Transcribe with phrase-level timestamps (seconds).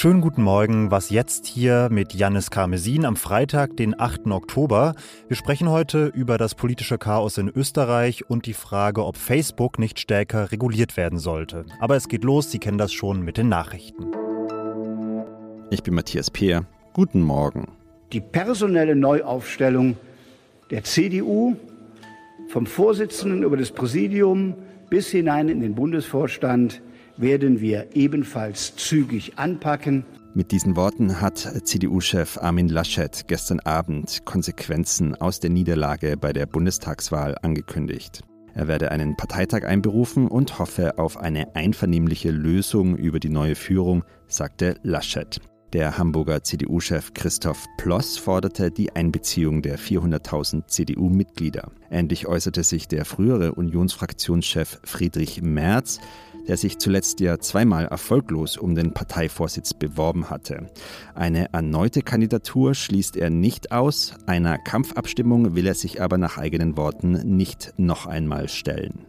[0.00, 4.28] Schönen guten Morgen, was jetzt hier mit Janis Karmesin am Freitag, den 8.
[4.28, 4.94] Oktober.
[5.28, 10.00] Wir sprechen heute über das politische Chaos in Österreich und die Frage, ob Facebook nicht
[10.00, 11.66] stärker reguliert werden sollte.
[11.80, 14.06] Aber es geht los, Sie kennen das schon mit den Nachrichten.
[15.68, 16.64] Ich bin Matthias Peer.
[16.94, 17.68] Guten Morgen.
[18.14, 19.98] Die personelle Neuaufstellung
[20.70, 21.56] der CDU
[22.48, 24.54] vom Vorsitzenden über das Präsidium
[24.88, 26.80] bis hinein in den Bundesvorstand
[27.20, 30.04] werden wir ebenfalls zügig anpacken.
[30.34, 36.46] Mit diesen Worten hat CDU-Chef Armin Laschet gestern Abend Konsequenzen aus der Niederlage bei der
[36.46, 38.22] Bundestagswahl angekündigt.
[38.54, 44.04] Er werde einen Parteitag einberufen und hoffe auf eine einvernehmliche Lösung über die neue Führung,
[44.28, 45.40] sagte Laschet.
[45.72, 51.70] Der Hamburger CDU-Chef Christoph Ploss forderte die Einbeziehung der 400.000 CDU-Mitglieder.
[51.92, 56.00] Ähnlich äußerte sich der frühere Unionsfraktionschef Friedrich Merz,
[56.50, 60.66] der sich zuletzt ja zweimal erfolglos um den Parteivorsitz beworben hatte.
[61.14, 66.76] Eine erneute Kandidatur schließt er nicht aus, einer Kampfabstimmung will er sich aber nach eigenen
[66.76, 69.06] Worten nicht noch einmal stellen.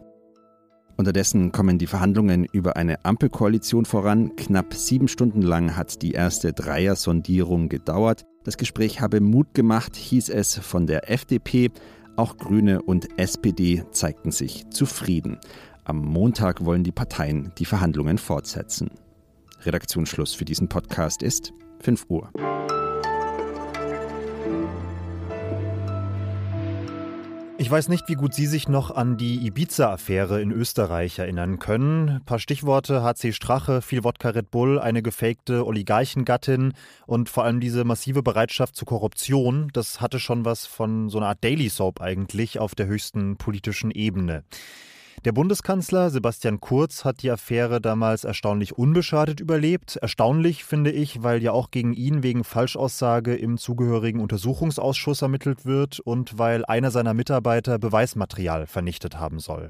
[0.98, 4.36] Unterdessen kommen die Verhandlungen über eine Ampelkoalition voran.
[4.36, 8.24] Knapp sieben Stunden lang hat die erste Dreier-Sondierung gedauert.
[8.44, 11.72] Das Gespräch habe Mut gemacht, hieß es von der FDP.
[12.18, 15.40] Auch Grüne und SPD zeigten sich zufrieden.
[15.84, 18.92] Am Montag wollen die Parteien die Verhandlungen fortsetzen.
[19.62, 22.30] Redaktionsschluss für diesen Podcast ist 5 Uhr.
[27.58, 32.10] Ich weiß nicht, wie gut Sie sich noch an die Ibiza-Affäre in Österreich erinnern können.
[32.10, 36.74] Ein paar Stichworte: HC Strache, viel Wodka Red Bull, eine gefakte Oligarchengattin
[37.06, 39.70] und vor allem diese massive Bereitschaft zur Korruption.
[39.74, 43.92] Das hatte schon was von so einer Art Daily Soap eigentlich auf der höchsten politischen
[43.92, 44.44] Ebene.
[45.24, 49.98] Der Bundeskanzler Sebastian Kurz hat die Affäre damals erstaunlich unbeschadet überlebt.
[49.98, 56.00] Erstaunlich finde ich, weil ja auch gegen ihn wegen Falschaussage im zugehörigen Untersuchungsausschuss ermittelt wird
[56.00, 59.70] und weil einer seiner Mitarbeiter Beweismaterial vernichtet haben soll.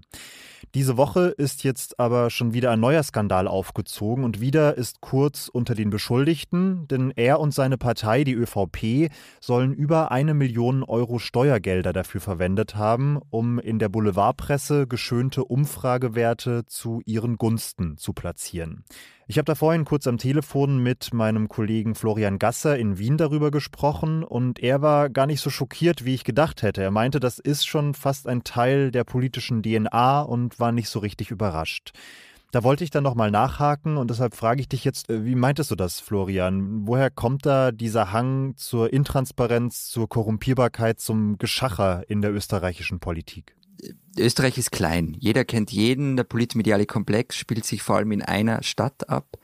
[0.74, 5.50] Diese Woche ist jetzt aber schon wieder ein neuer Skandal aufgezogen und wieder ist Kurz
[5.50, 9.12] unter den Beschuldigten, denn er und seine Partei, die ÖVP,
[9.42, 16.66] sollen über eine Million Euro Steuergelder dafür verwendet haben, um in der Boulevardpresse geschönte Umfragewerte
[16.68, 18.86] zu ihren Gunsten zu platzieren.
[19.32, 23.50] Ich habe da vorhin kurz am Telefon mit meinem Kollegen Florian Gasser in Wien darüber
[23.50, 26.84] gesprochen und er war gar nicht so schockiert, wie ich gedacht hätte.
[26.84, 31.00] Er meinte, das ist schon fast ein Teil der politischen DNA und war nicht so
[31.00, 31.94] richtig überrascht.
[32.52, 35.72] Da wollte ich dann nochmal nachhaken und deshalb frage ich dich jetzt, äh, wie meintest
[35.72, 36.86] du das, Florian?
[36.86, 43.56] Woher kommt da dieser Hang zur Intransparenz, zur Korrumpierbarkeit, zum Geschacher in der österreichischen Politik?
[44.18, 45.16] Österreich ist klein.
[45.20, 46.18] Jeder kennt jeden.
[46.18, 49.38] Der politmediale Komplex spielt sich vor allem in einer Stadt ab.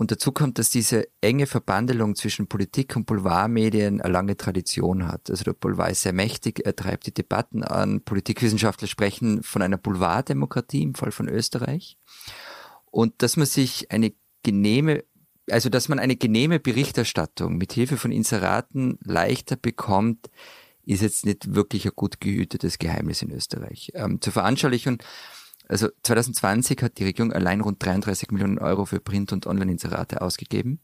[0.00, 5.28] Und dazu kommt, dass diese enge Verbandelung zwischen Politik und Boulevardmedien eine lange Tradition hat.
[5.28, 8.00] Also der Boulevard ist sehr mächtig, er treibt die Debatten an.
[8.00, 11.98] Politikwissenschaftler sprechen von einer Boulevarddemokratie im Fall von Österreich.
[12.90, 15.04] Und dass man sich eine genehme,
[15.50, 20.30] also dass man eine genehme Berichterstattung mit Hilfe von Inseraten leichter bekommt,
[20.90, 23.92] ist jetzt nicht wirklich ein gut gehütetes Geheimnis in Österreich.
[23.94, 25.02] Ähm, zur Veranschaulichung,
[25.68, 30.80] also 2020 hat die Regierung allein rund 33 Millionen Euro für Print- und Online-Inserate ausgegeben.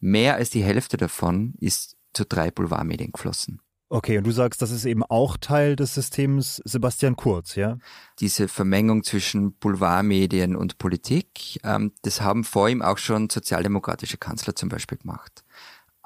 [0.00, 3.60] Mehr als die Hälfte davon ist zu drei Boulevardmedien geflossen.
[3.90, 7.78] Okay, und du sagst, das ist eben auch Teil des Systems Sebastian Kurz, ja?
[8.20, 14.54] Diese Vermengung zwischen Boulevardmedien und Politik, ähm, das haben vor ihm auch schon sozialdemokratische Kanzler
[14.54, 15.42] zum Beispiel gemacht.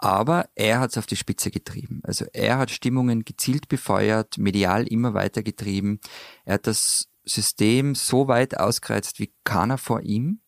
[0.03, 2.01] Aber er hat es auf die Spitze getrieben.
[2.03, 6.01] Also er hat Stimmungen gezielt befeuert, medial immer weiter getrieben.
[6.45, 10.41] Er hat das System so weit ausgereizt wie keiner vor ihm.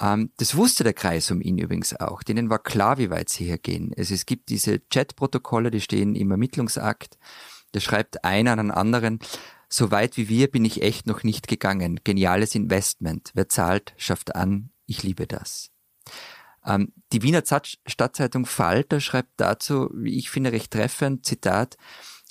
[0.00, 2.24] Ähm, das wusste der Kreis um ihn übrigens auch.
[2.24, 3.94] Denen war klar, wie weit sie hier gehen.
[3.96, 7.16] Also es gibt diese Chatprotokolle, die stehen im Ermittlungsakt.
[7.70, 9.20] Da schreibt einer an einen anderen,
[9.68, 12.00] so weit wie wir bin ich echt noch nicht gegangen.
[12.02, 13.30] Geniales Investment.
[13.34, 14.70] Wer zahlt, schafft an.
[14.86, 15.73] Ich liebe das.
[16.66, 17.42] Ähm, die Wiener
[17.86, 21.76] Stadtzeitung Falter schreibt dazu, wie ich finde, recht treffend, Zitat,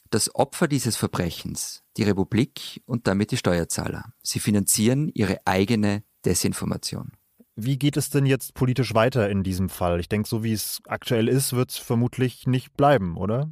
[0.10, 4.14] das Opfer dieses Verbrechens, die Republik und damit die Steuerzahler.
[4.22, 7.14] Sie finanzieren ihre eigene Desinformation.
[7.56, 10.00] Wie geht es denn jetzt politisch weiter in diesem Fall?
[10.00, 13.52] Ich denke, so wie es aktuell ist, wird es vermutlich nicht bleiben, oder?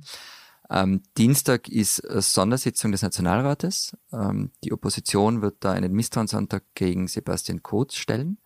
[0.67, 1.97] Am Dienstag ist
[2.33, 3.95] Sondersitzung des Nationalrates.
[4.13, 8.37] Ähm, die Opposition wird da einen Misstrauensantrag gegen Sebastian Kurz stellen.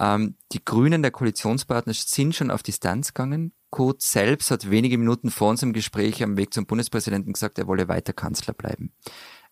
[0.00, 3.52] Ähm, die Grünen der Koalitionspartner sind schon auf Distanz gegangen.
[3.68, 7.86] Kurz selbst hat wenige Minuten vor unserem Gespräch am Weg zum Bundespräsidenten gesagt, er wolle
[7.86, 8.92] weiter Kanzler bleiben.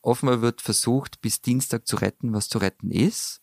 [0.01, 3.43] Offenbar wird versucht, bis Dienstag zu retten, was zu retten ist.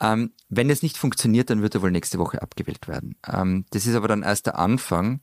[0.00, 3.16] Ähm, wenn es nicht funktioniert, dann wird er wohl nächste Woche abgewählt werden.
[3.26, 5.20] Ähm, das ist aber dann erst der Anfang,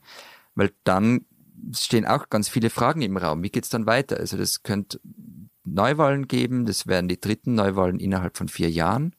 [0.54, 1.26] weil dann
[1.72, 3.42] stehen auch ganz viele Fragen im Raum.
[3.42, 4.16] Wie geht's dann weiter?
[4.16, 5.00] Also das könnte
[5.64, 9.15] Neuwahlen geben, das wären die dritten Neuwahlen innerhalb von vier Jahren,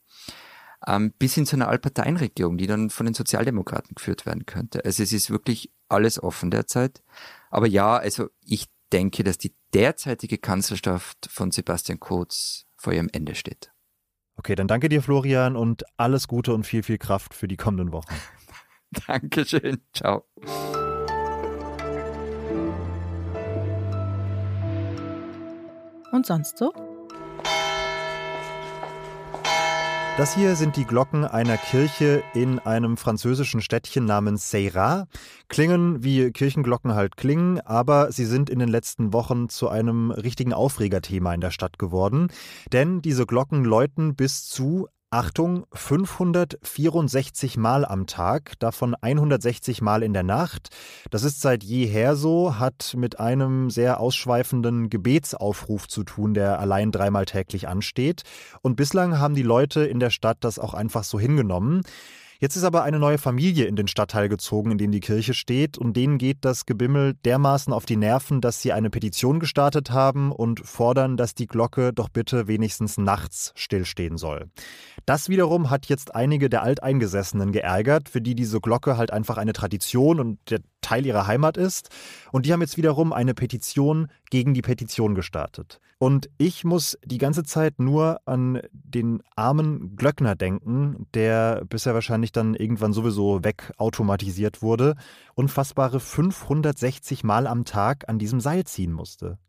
[0.87, 4.83] ähm, bis hin zu einer Allparteienregierung, die dann von den Sozialdemokraten geführt werden könnte.
[4.85, 7.03] Also es ist wirklich alles offen derzeit.
[7.51, 13.35] Aber ja, also ich denke, dass die derzeitige Kanzlerschaft von Sebastian Kurz vor ihrem Ende
[13.35, 13.71] steht.
[14.37, 17.91] Okay, dann danke dir, Florian, und alles Gute und viel, viel Kraft für die kommenden
[17.91, 18.15] Wochen.
[19.07, 19.81] Dankeschön.
[19.93, 20.25] Ciao.
[26.11, 26.71] Und sonst so?
[30.17, 35.07] Das hier sind die Glocken einer Kirche in einem französischen Städtchen namens Seyrat.
[35.47, 40.53] Klingen wie Kirchenglocken halt klingen, aber sie sind in den letzten Wochen zu einem richtigen
[40.53, 42.29] Aufregerthema in der Stadt geworden.
[42.73, 50.11] Denn diese Glocken läuten bis zu Achtung, 564 Mal am Tag, davon 160 Mal in
[50.11, 50.67] der Nacht.
[51.11, 56.91] Das ist seit jeher so, hat mit einem sehr ausschweifenden Gebetsaufruf zu tun, der allein
[56.91, 58.23] dreimal täglich ansteht.
[58.61, 61.83] Und bislang haben die Leute in der Stadt das auch einfach so hingenommen.
[62.39, 65.77] Jetzt ist aber eine neue Familie in den Stadtteil gezogen, in dem die Kirche steht,
[65.77, 70.31] und denen geht das Gebimmel dermaßen auf die Nerven, dass sie eine Petition gestartet haben
[70.31, 74.49] und fordern, dass die Glocke doch bitte wenigstens nachts stillstehen soll.
[75.05, 79.53] Das wiederum hat jetzt einige der Alteingesessenen geärgert, für die diese Glocke halt einfach eine
[79.53, 81.89] Tradition und der Teil ihrer Heimat ist.
[82.31, 85.79] Und die haben jetzt wiederum eine Petition gegen die Petition gestartet.
[85.99, 92.31] Und ich muss die ganze Zeit nur an den armen Glöckner denken, der bisher wahrscheinlich
[92.31, 94.95] dann irgendwann sowieso wegautomatisiert wurde,
[95.33, 99.39] unfassbare 560 Mal am Tag an diesem Seil ziehen musste.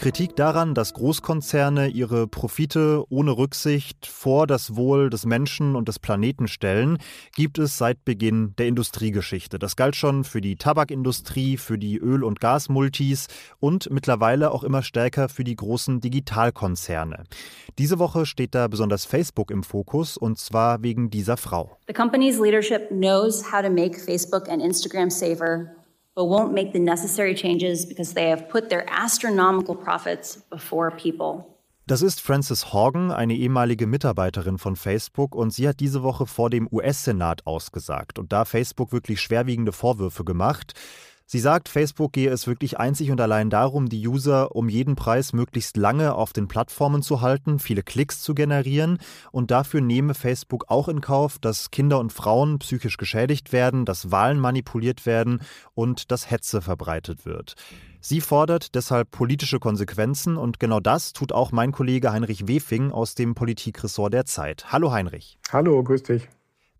[0.00, 5.98] Kritik daran, dass Großkonzerne ihre Profite ohne Rücksicht vor das Wohl des Menschen und des
[5.98, 6.96] Planeten stellen,
[7.36, 9.58] gibt es seit Beginn der Industriegeschichte.
[9.58, 13.26] Das galt schon für die Tabakindustrie, für die Öl- und Gasmultis
[13.58, 17.24] und mittlerweile auch immer stärker für die großen Digitalkonzerne.
[17.76, 21.76] Diese Woche steht da besonders Facebook im Fokus und zwar wegen dieser Frau.
[21.88, 25.76] The company's leadership knows how to make Facebook and Instagram safer
[26.14, 31.44] but won't make the necessary changes because they have put their astronomical profits before people.
[31.86, 36.48] Das ist Frances Horgan, eine ehemalige Mitarbeiterin von Facebook, und sie hat diese Woche vor
[36.48, 40.74] dem US-Senat ausgesagt und da Facebook wirklich schwerwiegende Vorwürfe gemacht.
[41.32, 45.32] Sie sagt, Facebook gehe es wirklich einzig und allein darum, die User um jeden Preis
[45.32, 48.98] möglichst lange auf den Plattformen zu halten, viele Klicks zu generieren
[49.30, 54.10] und dafür nehme Facebook auch in Kauf, dass Kinder und Frauen psychisch geschädigt werden, dass
[54.10, 55.40] Wahlen manipuliert werden
[55.74, 57.54] und dass Hetze verbreitet wird.
[58.00, 63.14] Sie fordert deshalb politische Konsequenzen und genau das tut auch mein Kollege Heinrich Wefing aus
[63.14, 64.72] dem Politikressort der Zeit.
[64.72, 65.38] Hallo Heinrich.
[65.52, 66.28] Hallo, grüß dich.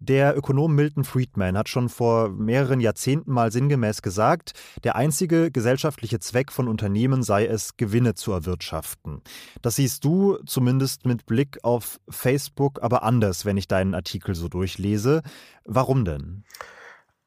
[0.02, 6.18] Der Ökonom Milton Friedman hat schon vor mehreren Jahrzehnten mal sinngemäß gesagt, der einzige gesellschaftliche
[6.20, 9.20] Zweck von Unternehmen sei es, Gewinne zu erwirtschaften.
[9.60, 14.48] Das siehst du zumindest mit Blick auf Facebook aber anders, wenn ich deinen Artikel so
[14.48, 15.20] durchlese.
[15.66, 16.44] Warum denn?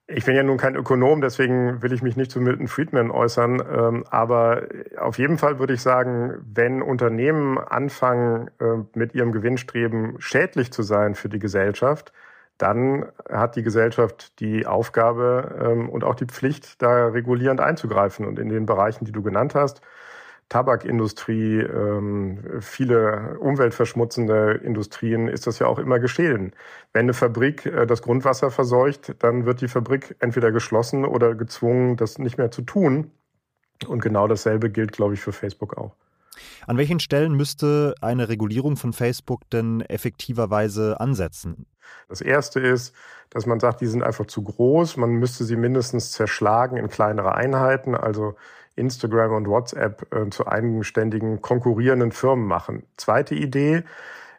[0.07, 3.61] Ich bin ja nun kein Ökonom, deswegen will ich mich nicht zu Milton Friedman äußern.
[3.71, 4.63] Ähm, aber
[4.97, 10.81] auf jeden Fall würde ich sagen, wenn Unternehmen anfangen, äh, mit ihrem Gewinnstreben schädlich zu
[10.81, 12.11] sein für die Gesellschaft,
[12.57, 18.26] dann hat die Gesellschaft die Aufgabe ähm, und auch die Pflicht, da regulierend einzugreifen.
[18.26, 19.81] Und in den Bereichen, die du genannt hast,
[20.50, 26.54] Tabakindustrie, ähm, viele umweltverschmutzende Industrien, ist das ja auch immer geschehen.
[26.94, 31.98] Wenn eine Fabrik äh, das Grundwasser verseucht, dann wird die Fabrik entweder geschlossen oder gezwungen,
[31.98, 33.12] das nicht mehr zu tun.
[33.88, 35.95] Und genau dasselbe gilt, glaube ich, für Facebook auch.
[36.68, 41.66] An welchen Stellen müsste eine Regulierung von Facebook denn effektiverweise ansetzen?
[42.09, 42.94] Das erste ist,
[43.30, 44.97] dass man sagt, die sind einfach zu groß.
[44.97, 48.35] Man müsste sie mindestens zerschlagen in kleinere Einheiten, also
[48.76, 52.83] Instagram und WhatsApp äh, zu eigenständigen konkurrierenden Firmen machen.
[52.97, 53.83] Zweite Idee.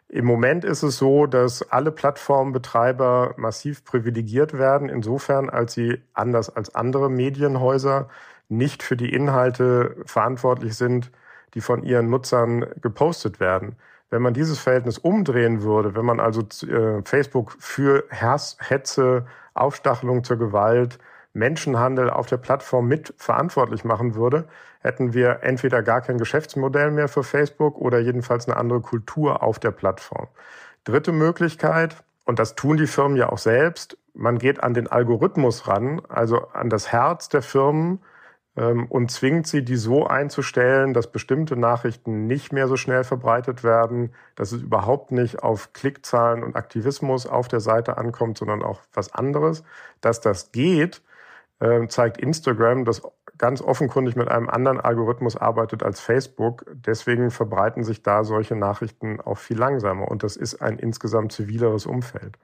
[0.07, 6.55] Im Moment ist es so, dass alle Plattformbetreiber massiv privilegiert werden, insofern als sie anders
[6.55, 8.07] als andere Medienhäuser
[8.47, 11.11] nicht für die Inhalte verantwortlich sind,
[11.55, 13.75] die von ihren Nutzern gepostet werden.
[14.09, 20.23] Wenn man dieses Verhältnis umdrehen würde, wenn man also äh, Facebook für Hass, Hetze, Aufstachelung
[20.23, 20.99] zur Gewalt,
[21.33, 24.47] Menschenhandel auf der Plattform mit verantwortlich machen würde,
[24.79, 29.59] hätten wir entweder gar kein Geschäftsmodell mehr für Facebook oder jedenfalls eine andere Kultur auf
[29.59, 30.27] der Plattform.
[30.83, 31.95] Dritte Möglichkeit,
[32.25, 36.47] und das tun die Firmen ja auch selbst, man geht an den Algorithmus ran, also
[36.53, 37.99] an das Herz der Firmen,
[38.55, 44.13] und zwingt sie, die so einzustellen, dass bestimmte Nachrichten nicht mehr so schnell verbreitet werden,
[44.35, 49.13] dass es überhaupt nicht auf Klickzahlen und Aktivismus auf der Seite ankommt, sondern auch was
[49.13, 49.63] anderes.
[49.99, 51.01] Dass das geht,
[51.59, 53.01] ähm, zeigt Instagram, das
[53.37, 56.65] ganz offenkundig mit einem anderen Algorithmus arbeitet als Facebook.
[56.73, 60.09] Deswegen verbreiten sich da solche Nachrichten auch viel langsamer.
[60.09, 62.37] Und das ist ein insgesamt zivileres Umfeld.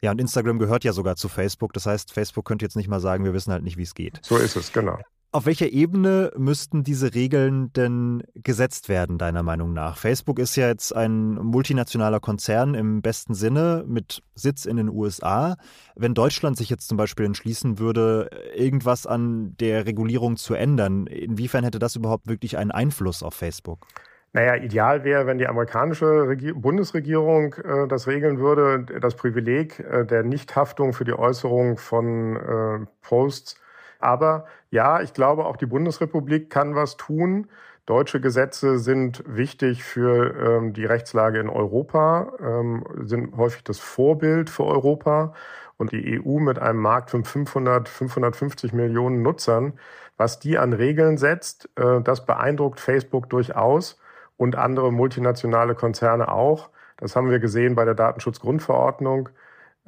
[0.00, 1.72] Ja, und Instagram gehört ja sogar zu Facebook.
[1.72, 4.20] Das heißt, Facebook könnte jetzt nicht mal sagen, wir wissen halt nicht, wie es geht.
[4.22, 4.98] So ist es, genau.
[5.36, 9.98] Auf welcher Ebene müssten diese Regeln denn gesetzt werden, deiner Meinung nach?
[9.98, 15.56] Facebook ist ja jetzt ein multinationaler Konzern im besten Sinne mit Sitz in den USA.
[15.94, 21.64] Wenn Deutschland sich jetzt zum Beispiel entschließen würde, irgendwas an der Regulierung zu ändern, inwiefern
[21.64, 23.86] hätte das überhaupt wirklich einen Einfluss auf Facebook?
[24.32, 30.06] Naja, ideal wäre, wenn die amerikanische Regier Bundesregierung äh, das regeln würde, das Privileg äh,
[30.06, 33.60] der Nichthaftung für die Äußerung von äh, Posts
[33.98, 37.48] aber ja, ich glaube, auch die Bundesrepublik kann was tun.
[37.86, 44.50] Deutsche Gesetze sind wichtig für ähm, die Rechtslage in Europa, ähm, sind häufig das Vorbild
[44.50, 45.32] für Europa.
[45.78, 49.74] Und die EU mit einem Markt von 500, 550 Millionen Nutzern,
[50.16, 53.98] was die an Regeln setzt, äh, das beeindruckt Facebook durchaus
[54.36, 56.70] und andere multinationale Konzerne auch.
[56.96, 59.28] Das haben wir gesehen bei der Datenschutzgrundverordnung.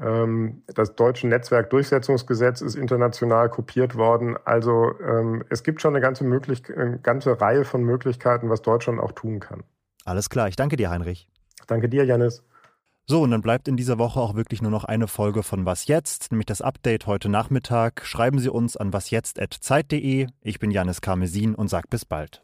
[0.00, 4.36] Ähm, das deutsche Netzwerkdurchsetzungsgesetz ist international kopiert worden.
[4.44, 9.00] Also ähm, es gibt schon eine ganze, möglich eine ganze Reihe von Möglichkeiten, was Deutschland
[9.00, 9.64] auch tun kann.
[10.04, 11.28] Alles klar, ich danke dir, Heinrich.
[11.66, 12.42] Danke dir, Janis.
[13.10, 15.86] So, und dann bleibt in dieser Woche auch wirklich nur noch eine Folge von Was
[15.86, 18.04] jetzt, nämlich das Update heute Nachmittag.
[18.04, 20.26] Schreiben Sie uns an wasjetzt.zeit.de.
[20.42, 22.42] Ich bin Janis Karmesin und sag bis bald.